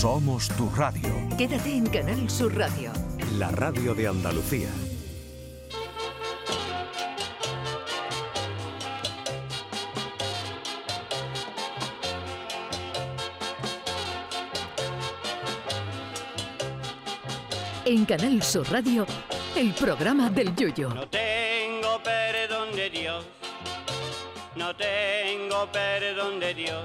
Somos 0.00 0.48
tu 0.56 0.68
radio. 0.70 1.10
Quédate 1.36 1.70
en 1.76 1.86
Canal 1.86 2.28
Sur 2.28 2.56
Radio. 2.56 2.90
La 3.38 3.50
radio 3.50 3.94
de 3.94 4.08
Andalucía. 4.08 4.68
En 17.84 18.04
Canal 18.06 18.42
Sur 18.42 18.68
Radio, 18.72 19.06
el 19.54 19.72
programa 19.74 20.30
del 20.30 20.56
Yoyo. 20.56 20.88
No 20.88 21.06
tengo 21.06 22.02
perdón 22.02 22.74
de 22.74 22.90
Dios, 22.90 23.24
no 24.56 24.74
tengo 24.74 25.70
perdón 25.70 26.40
de 26.40 26.54
Dios, 26.54 26.84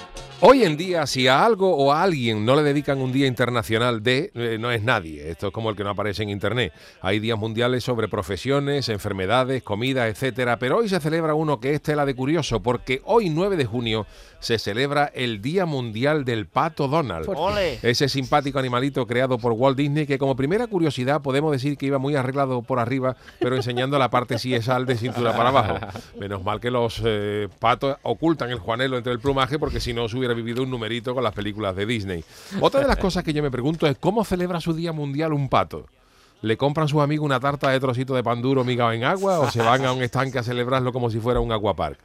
Hoy 0.43 0.63
en 0.63 0.75
día, 0.75 1.05
si 1.05 1.27
a 1.27 1.45
algo 1.45 1.77
o 1.77 1.93
a 1.93 2.01
alguien 2.01 2.43
no 2.45 2.55
le 2.55 2.63
dedican 2.63 2.99
un 2.99 3.11
día 3.11 3.27
internacional 3.27 4.01
de, 4.01 4.31
eh, 4.33 4.57
no 4.59 4.71
es 4.71 4.81
nadie. 4.81 5.29
Esto 5.29 5.47
es 5.47 5.53
como 5.53 5.69
el 5.69 5.75
que 5.75 5.83
no 5.83 5.91
aparece 5.91 6.23
en 6.23 6.29
internet. 6.29 6.73
Hay 6.99 7.19
días 7.19 7.37
mundiales 7.37 7.83
sobre 7.83 8.07
profesiones, 8.07 8.89
enfermedades, 8.89 9.61
comida, 9.61 10.07
etcétera. 10.07 10.57
Pero 10.57 10.77
hoy 10.77 10.89
se 10.89 10.99
celebra 10.99 11.35
uno 11.35 11.59
que 11.59 11.75
es 11.75 11.81
tela 11.83 12.07
de 12.07 12.15
curioso, 12.15 12.59
porque 12.59 13.03
hoy, 13.05 13.29
9 13.29 13.55
de 13.55 13.65
junio, 13.65 14.07
se 14.39 14.57
celebra 14.57 15.11
el 15.13 15.43
Día 15.43 15.67
Mundial 15.67 16.25
del 16.25 16.47
Pato 16.47 16.87
Donald. 16.87 17.29
¡Ole! 17.29 17.77
Ese 17.83 18.09
simpático 18.09 18.57
animalito 18.57 19.05
creado 19.05 19.37
por 19.37 19.51
Walt 19.51 19.77
Disney, 19.77 20.07
que 20.07 20.17
como 20.17 20.35
primera 20.35 20.65
curiosidad 20.65 21.21
podemos 21.21 21.51
decir 21.51 21.77
que 21.77 21.85
iba 21.85 21.99
muy 21.99 22.15
arreglado 22.15 22.63
por 22.63 22.79
arriba, 22.79 23.15
pero 23.39 23.55
enseñando 23.55 23.99
la 23.99 24.09
parte 24.09 24.39
sal 24.39 24.87
de 24.87 24.97
cintura 24.97 25.37
para 25.37 25.49
abajo. 25.49 25.75
Menos 26.19 26.43
mal 26.43 26.59
que 26.59 26.71
los 26.71 26.99
eh, 27.05 27.47
patos 27.59 27.97
ocultan 28.01 28.49
el 28.49 28.57
juanelo 28.57 28.97
entre 28.97 29.13
el 29.13 29.19
plumaje, 29.19 29.59
porque 29.59 29.79
si 29.79 29.93
no 29.93 30.09
se 30.09 30.17
hubiera 30.17 30.30
vivido 30.33 30.63
un 30.63 30.69
numerito 30.69 31.13
con 31.13 31.23
las 31.23 31.33
películas 31.33 31.75
de 31.75 31.85
Disney. 31.85 32.23
Otra 32.59 32.81
de 32.81 32.87
las 32.87 32.97
cosas 32.97 33.23
que 33.23 33.33
yo 33.33 33.41
me 33.41 33.51
pregunto 33.51 33.87
es 33.87 33.97
cómo 33.97 34.23
celebra 34.23 34.61
su 34.61 34.73
Día 34.73 34.91
Mundial 34.91 35.33
un 35.33 35.49
pato. 35.49 35.85
¿Le 36.41 36.57
compran 36.57 36.87
sus 36.87 37.01
amigos 37.01 37.25
una 37.25 37.39
tarta 37.39 37.69
de 37.69 37.79
trocito 37.79 38.15
de 38.15 38.23
pan 38.23 38.41
duro 38.41 38.63
migado 38.63 38.91
en 38.93 39.03
agua 39.03 39.39
o 39.39 39.51
se 39.51 39.61
van 39.61 39.85
a 39.85 39.93
un 39.93 40.01
estanque 40.01 40.39
a 40.39 40.43
celebrarlo 40.43 40.91
como 40.91 41.11
si 41.11 41.19
fuera 41.19 41.39
un 41.39 41.51
aquapark? 41.51 41.99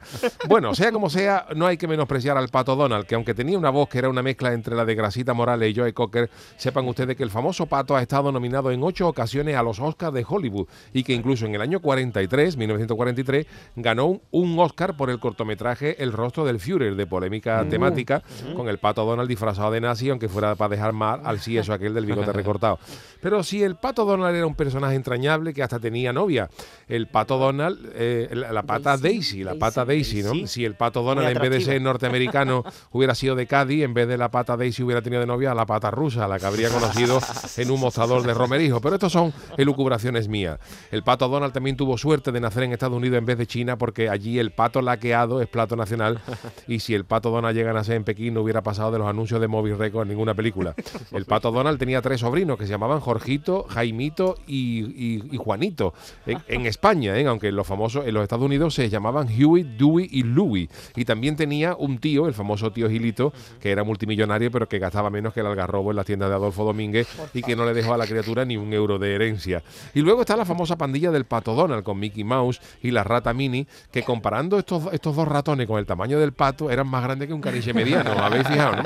Bueno, 0.47 0.75
sea 0.75 0.91
como 0.91 1.09
sea, 1.09 1.47
no 1.55 1.65
hay 1.65 1.77
que 1.77 1.87
menospreciar 1.87 2.37
al 2.37 2.49
pato 2.49 2.75
Donald, 2.75 3.07
que 3.07 3.15
aunque 3.15 3.33
tenía 3.33 3.57
una 3.57 3.71
voz 3.71 3.89
que 3.89 3.97
era 3.97 4.09
una 4.09 4.21
mezcla 4.21 4.53
entre 4.53 4.75
la 4.75 4.85
de 4.85 4.93
Grasita 4.93 5.33
Morales 5.33 5.71
y 5.71 5.79
Joe 5.79 5.91
Cocker, 5.91 6.29
sepan 6.55 6.87
ustedes 6.87 7.17
que 7.17 7.23
el 7.23 7.31
famoso 7.31 7.65
pato 7.65 7.95
ha 7.95 8.01
estado 8.01 8.31
nominado 8.31 8.69
en 8.71 8.83
ocho 8.83 9.07
ocasiones 9.07 9.55
a 9.55 9.63
los 9.63 9.79
Oscars 9.79 10.13
de 10.13 10.23
Hollywood 10.27 10.67
y 10.93 11.03
que 11.03 11.13
incluso 11.13 11.47
en 11.47 11.55
el 11.55 11.61
año 11.61 11.79
43, 11.79 12.57
1943, 12.57 13.47
ganó 13.75 14.21
un, 14.31 14.57
Oscar 14.59 14.97
por 14.97 15.11
el 15.11 15.19
cortometraje 15.19 16.01
El 16.01 16.11
rostro 16.11 16.43
del 16.43 16.59
Führer, 16.59 16.95
de 16.95 17.05
polémica 17.05 17.63
temática, 17.69 18.23
con 18.55 18.69
el 18.69 18.79
pato 18.79 19.05
Donald 19.05 19.29
disfrazado 19.29 19.71
de 19.71 19.81
nazi, 19.81 20.09
aunque 20.09 20.29
fuera 20.29 20.55
para 20.55 20.69
dejar 20.69 20.93
mal 20.93 21.21
al 21.23 21.39
sí 21.39 21.57
eso 21.57 21.73
aquel 21.73 21.93
del 21.93 22.05
bigote 22.05 22.31
recortado. 22.33 22.79
Pero 23.27 23.43
si 23.43 23.61
el 23.61 23.75
pato 23.75 24.05
Donald 24.05 24.37
era 24.37 24.47
un 24.47 24.55
personaje 24.55 24.95
entrañable 24.95 25.53
que 25.53 25.61
hasta 25.61 25.79
tenía 25.79 26.13
novia. 26.13 26.49
El 26.87 27.07
pato 27.07 27.37
Donald, 27.37 27.77
eh, 27.93 28.29
la, 28.31 28.53
la 28.53 28.63
pata 28.63 28.95
Daisy, 28.95 29.43
la 29.43 29.55
pata 29.55 29.83
Daisy, 29.83 30.23
¿no? 30.23 30.47
Si 30.47 30.63
el 30.63 30.75
pato 30.75 31.03
Donald, 31.03 31.35
en 31.35 31.41
vez 31.41 31.51
de 31.51 31.59
ser 31.59 31.81
norteamericano, 31.81 32.63
hubiera 32.93 33.13
sido 33.15 33.35
de 33.35 33.45
Cádiz, 33.45 33.83
en 33.83 33.93
vez 33.93 34.07
de 34.07 34.17
la 34.17 34.31
pata 34.31 34.55
Daisy 34.55 34.81
hubiera 34.81 35.01
tenido 35.01 35.19
de 35.19 35.27
novia 35.27 35.51
a 35.51 35.55
la 35.55 35.65
pata 35.65 35.91
rusa, 35.91 36.25
la 36.25 36.39
que 36.39 36.45
habría 36.45 36.69
conocido 36.69 37.19
en 37.57 37.69
un 37.69 37.81
mostrador 37.81 38.23
de 38.23 38.33
Romerijo. 38.33 38.79
Pero 38.79 38.95
estos 38.95 39.11
son 39.11 39.33
elucubraciones 39.57 40.29
mías. 40.29 40.57
El 40.89 41.03
pato 41.03 41.27
Donald 41.27 41.51
también 41.51 41.75
tuvo 41.75 41.97
suerte 41.97 42.31
de 42.31 42.39
nacer 42.39 42.63
en 42.63 42.71
Estados 42.71 42.95
Unidos 42.95 43.17
en 43.17 43.25
vez 43.25 43.37
de 43.37 43.45
China, 43.45 43.77
porque 43.77 44.07
allí 44.07 44.39
el 44.39 44.51
pato 44.51 44.81
laqueado 44.81 45.41
es 45.41 45.49
plato 45.49 45.75
nacional. 45.75 46.21
Y 46.65 46.79
si 46.79 46.93
el 46.95 47.03
pato 47.03 47.29
Donald 47.29 47.57
llega 47.57 47.71
a 47.71 47.73
nacer 47.73 47.97
en 47.97 48.05
Pekín, 48.05 48.35
no 48.35 48.41
hubiera 48.41 48.63
pasado 48.63 48.89
de 48.89 48.99
los 48.99 49.07
anuncios 49.09 49.41
de 49.41 49.49
Móvil 49.49 49.77
Record 49.77 50.03
en 50.03 50.11
ninguna 50.11 50.33
película. 50.33 50.73
El 51.11 51.25
pato 51.25 51.51
Donald 51.51 51.77
tenía 51.77 52.01
tres 52.01 52.21
sobrinos 52.21 52.57
que 52.57 52.65
se 52.65 52.71
llamaban 52.71 53.01
Jorgito, 53.17 53.65
Jaimito 53.67 54.37
y, 54.45 55.37
Juanito. 55.37 55.93
En, 56.25 56.67
España, 56.67 57.17
¿eh? 57.17 57.25
aunque 57.25 57.51
los 57.51 57.65
famosos, 57.65 58.05
en 58.05 58.13
los 58.13 58.21
Estados 58.21 58.45
Unidos 58.45 58.75
se 58.75 58.89
llamaban 58.89 59.27
Huey, 59.27 59.63
Dewey 59.63 60.07
y 60.11 60.21
Louie. 60.21 60.69
Y 60.95 61.05
también 61.05 61.35
tenía 61.35 61.75
un 61.75 61.97
tío, 61.97 62.27
el 62.27 62.35
famoso 62.35 62.71
tío 62.71 62.89
Gilito, 62.89 63.33
que 63.59 63.71
era 63.71 63.83
multimillonario, 63.83 64.51
pero 64.51 64.69
que 64.69 64.77
gastaba 64.77 65.09
menos 65.09 65.33
que 65.33 65.39
el 65.39 65.47
algarrobo 65.47 65.89
en 65.89 65.95
las 65.95 66.05
tiendas 66.05 66.29
de 66.29 66.35
Adolfo 66.35 66.63
Domínguez 66.63 67.07
y 67.33 67.41
que 67.41 67.55
no 67.55 67.65
le 67.65 67.73
dejó 67.73 67.95
a 67.95 67.97
la 67.97 68.05
criatura 68.05 68.45
ni 68.45 68.55
un 68.55 68.71
euro 68.71 68.99
de 68.99 69.15
herencia. 69.15 69.63
Y 69.95 70.01
luego 70.01 70.21
está 70.21 70.35
la 70.35 70.45
famosa 70.45 70.77
pandilla 70.77 71.09
del 71.09 71.25
pato 71.25 71.55
Donald 71.55 71.83
con 71.83 71.97
Mickey 71.97 72.23
Mouse 72.23 72.61
y 72.83 72.91
la 72.91 73.03
rata 73.03 73.33
Mini, 73.33 73.65
que 73.91 74.03
comparando 74.03 74.59
estos, 74.59 74.93
estos 74.93 75.15
dos 75.15 75.27
ratones 75.27 75.65
con 75.65 75.79
el 75.79 75.87
tamaño 75.87 76.19
del 76.19 76.33
pato, 76.33 76.69
eran 76.69 76.87
más 76.87 77.03
grandes 77.03 77.27
que 77.27 77.33
un 77.33 77.41
caniche 77.41 77.73
mediano. 77.73 78.11
¿Os 78.11 78.19
habéis 78.19 78.47
fijado, 78.47 78.75
no? 78.75 78.83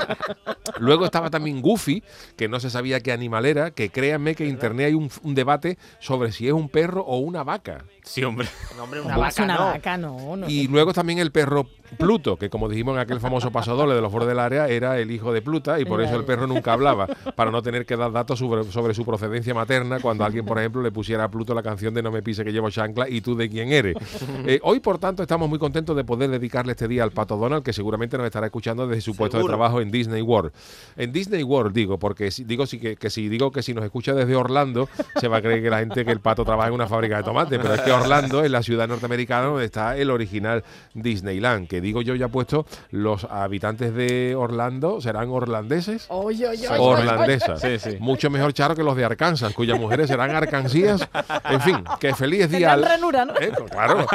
Luego 0.79 1.05
estaba 1.05 1.29
también 1.29 1.61
Goofy, 1.61 2.01
que 2.37 2.47
no 2.47 2.59
se 2.59 2.69
sabía 2.69 3.01
qué 3.01 3.11
animal 3.11 3.45
era, 3.45 3.71
que 3.71 3.89
créanme 4.11 4.35
que 4.35 4.43
en 4.43 4.49
internet 4.49 4.87
hay 4.87 4.93
un, 4.93 5.09
un 5.23 5.35
debate 5.35 5.77
sobre 5.99 6.33
si 6.33 6.47
es 6.47 6.53
un 6.53 6.67
perro 6.67 7.01
o 7.01 7.19
una 7.19 7.43
vaca. 7.43 7.85
Sí, 8.03 8.23
hombre. 8.23 8.47
No, 8.77 8.83
hombre, 8.83 9.01
una 9.01 9.17
vaca, 9.17 9.43
una 9.43 9.55
no. 9.55 9.65
vaca, 9.65 9.97
no, 9.97 10.35
no 10.35 10.49
Y 10.49 10.63
sé. 10.65 10.71
luego 10.71 10.93
también 10.93 11.19
el 11.19 11.31
perro 11.31 11.67
Pluto, 11.97 12.37
que 12.37 12.49
como 12.49 12.69
dijimos 12.69 12.93
en 12.95 12.99
aquel 13.01 13.19
famoso 13.19 13.51
pasodoble 13.51 13.93
de 13.93 14.01
los 14.01 14.11
foros 14.11 14.27
del 14.27 14.39
área, 14.39 14.67
era 14.69 14.97
el 14.97 15.11
hijo 15.11 15.33
de 15.33 15.41
Pluta 15.41 15.77
y 15.79 15.83
por 15.85 16.01
eso 16.01 16.15
el 16.15 16.23
perro 16.23 16.47
nunca 16.47 16.71
hablaba, 16.73 17.05
para 17.35 17.51
no 17.51 17.61
tener 17.61 17.85
que 17.85 17.97
dar 17.97 18.11
datos 18.13 18.39
sobre, 18.39 18.63
sobre 18.71 18.93
su 18.93 19.05
procedencia 19.05 19.53
materna 19.53 19.99
cuando 19.99 20.23
alguien, 20.23 20.45
por 20.45 20.57
ejemplo, 20.57 20.81
le 20.81 20.91
pusiera 20.91 21.25
a 21.25 21.29
Pluto 21.29 21.53
la 21.53 21.61
canción 21.61 21.93
de 21.93 22.01
No 22.01 22.09
me 22.11 22.23
pise 22.23 22.45
que 22.45 22.51
llevo 22.53 22.69
chancla 22.69 23.09
y 23.09 23.19
tú 23.21 23.35
de 23.35 23.49
quién 23.49 23.71
eres. 23.71 23.95
Eh, 24.43 24.59
hoy, 24.63 24.79
por 24.79 24.97
tanto, 24.97 25.21
estamos 25.21 25.47
muy 25.49 25.59
contentos 25.59 25.95
de 25.95 26.03
poder 26.03 26.29
dedicarle 26.29 26.71
este 26.71 26.87
día 26.87 27.03
al 27.03 27.11
Pato 27.11 27.37
Donald, 27.37 27.63
que 27.63 27.73
seguramente 27.73 28.17
nos 28.17 28.25
estará 28.25 28.47
escuchando 28.47 28.87
desde 28.87 29.01
su 29.01 29.15
puesto 29.15 29.37
de 29.37 29.43
trabajo 29.43 29.81
en 29.81 29.91
Disney 29.91 30.21
World. 30.21 30.51
En 30.95 31.11
Disney 31.11 31.43
World, 31.43 31.73
digo, 31.75 31.99
porque 31.99 32.31
si, 32.31 32.43
digo 32.43 32.65
si, 32.65 32.79
que, 32.79 32.95
que 32.95 33.09
si 33.09 33.27
digo 33.29 33.51
que 33.51 33.61
si 33.61 33.73
nos 33.73 33.83
escucha 33.83 34.13
desde 34.13 34.35
Orlando, 34.35 34.89
se 35.19 35.27
va 35.27 35.37
a 35.37 35.41
creer 35.41 35.61
que 35.61 35.69
la 35.69 35.79
gente 35.79 36.03
que 36.05 36.11
el 36.11 36.21
pato 36.21 36.43
trabaja 36.43 36.69
en 36.69 36.73
una 36.75 36.87
fábrica 36.87 37.17
de 37.17 37.23
tomates, 37.23 37.59
pero 37.61 37.73
es 37.75 37.81
que 37.81 37.90
Orlando 37.91 38.43
es 38.43 38.51
la 38.51 38.63
ciudad 38.63 38.87
norteamericana 38.87 39.47
donde 39.47 39.65
está 39.65 39.95
el 39.97 40.09
original 40.09 40.63
Disneyland, 40.93 41.67
que 41.67 41.81
digo 41.81 42.01
yo 42.01 42.15
ya 42.15 42.27
puesto, 42.27 42.65
los 42.91 43.25
habitantes 43.25 43.93
de 43.93 44.35
Orlando 44.35 45.01
serán 45.01 45.29
orlandeses. 45.29 46.05
Oye, 46.09 46.47
oye, 46.47 46.67
o 46.67 46.71
oye, 46.73 46.79
oye, 46.81 47.09
Orlandesas. 47.09 47.61
Sí, 47.61 47.79
sí. 47.79 47.97
Mucho 47.99 48.29
mejor 48.29 48.53
charo 48.53 48.75
que 48.75 48.83
los 48.83 48.95
de 48.95 49.05
Arkansas, 49.05 49.53
cuyas 49.53 49.79
mujeres 49.79 50.07
serán 50.07 50.31
arcancías. 50.31 51.07
En 51.49 51.61
fin, 51.61 51.83
que 51.99 52.13
feliz 52.15 52.49
día 52.49 52.73
al. 52.73 52.83
ranura, 52.83 53.25
¿no? 53.25 53.33
Eh, 53.39 53.51
pues 53.57 53.71
claro. 53.71 54.05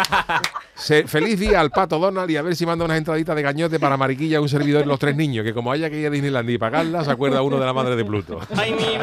Se- 0.75 1.07
feliz 1.07 1.39
día 1.41 1.61
al 1.61 1.71
pato 1.71 1.99
Donald 1.99 2.31
y 2.31 2.37
a 2.37 2.43
ver 2.43 2.55
si 2.55 2.67
manda 2.67 2.85
unas 2.85 2.99
entraditas 2.99 3.35
de 3.35 3.43
gañote 3.43 3.79
para 3.81 3.97
Mariquilla, 3.97 4.41
un 4.41 4.49
servidor 4.49 4.85
y 4.85 4.89
los 4.89 4.99
tres 4.99 5.17
niños, 5.17 5.45
que 5.45 5.55
como 5.55 5.73
haya 5.73 5.89
que 5.91 5.99
ir 6.01 6.07
a 6.07 6.11
Disneyland 6.11 6.51
y 6.51 6.59
pagarla, 6.59 7.05
se 7.05 7.11
acuerda 7.11 7.43
uno 7.43 7.59
de 7.59 7.67
la 7.67 7.73
madre 7.73 7.97
de 7.97 8.05
Pluto. 8.05 8.41
Ay, 8.57 8.73
mi 8.73 8.79
mío, 8.79 9.01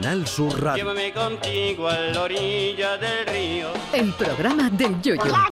Canal 0.00 0.28
Sur 0.28 0.62
Radio. 0.62 0.84
llévame 0.84 1.12
contigo 1.12 1.88
a 1.88 1.98
la 1.98 2.22
orilla 2.22 2.96
del 2.98 3.26
río. 3.26 3.68
El 3.92 4.12
programa 4.12 4.70
del 4.70 5.02
Yoyo. 5.02 5.20